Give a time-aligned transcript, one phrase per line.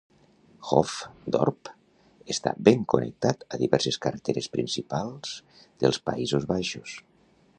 [0.67, 1.69] Hoofddorp
[2.35, 5.37] està ben connectat a diverses carreteres principals
[5.85, 6.97] dels Països Baixos.